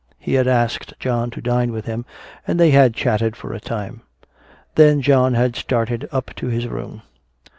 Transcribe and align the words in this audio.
He 0.17 0.33
had 0.33 0.47
asked 0.47 0.95
John 0.99 1.29
to 1.29 1.43
dine 1.43 1.71
with 1.71 1.85
him 1.85 2.05
and 2.47 2.59
they 2.59 2.71
had 2.71 2.95
chatted 2.95 3.35
for 3.35 3.53
a 3.53 3.59
time. 3.59 4.01
Then 4.73 4.99
John 4.99 5.35
had 5.35 5.55
started 5.55 6.09
up 6.11 6.33
to 6.37 6.47
his 6.47 6.67
room. 6.67 7.03